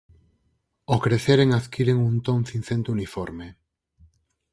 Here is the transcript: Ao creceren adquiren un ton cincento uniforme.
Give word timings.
Ao 0.91 0.97
creceren 1.05 1.49
adquiren 1.59 1.99
un 2.09 2.15
ton 2.25 2.39
cincento 2.51 2.89
uniforme. 2.97 3.47